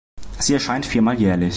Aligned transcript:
Sie 0.39 0.55
erscheint 0.55 0.83
viermal 0.87 1.19
jährlich. 1.19 1.49